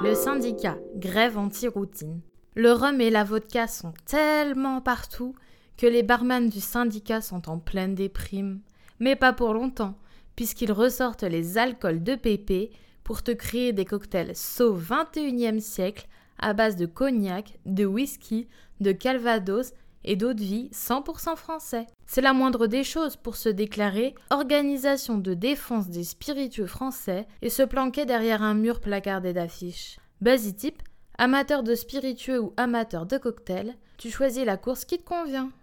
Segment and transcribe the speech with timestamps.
[0.00, 2.20] Le syndicat, grève anti-routine.
[2.54, 5.34] Le rhum et la vodka sont tellement partout
[5.76, 8.60] que les barman du syndicat sont en pleine déprime.
[9.00, 9.98] Mais pas pour longtemps,
[10.36, 12.70] puisqu'ils ressortent les alcools de pépé
[13.02, 16.06] pour te créer des cocktails sauf 21e siècle
[16.38, 18.46] à base de cognac, de whisky,
[18.80, 19.72] de calvados
[20.04, 21.86] et d'eau de vie 100% français.
[22.06, 27.50] C'est la moindre des choses pour se déclarer organisation de défense des spiritueux français et
[27.50, 29.98] se planquer derrière un mur placardé d'affiches.
[30.20, 30.82] Buzzy type,
[31.18, 35.50] amateur de spiritueux ou amateur de cocktails, tu choisis la course qui te convient.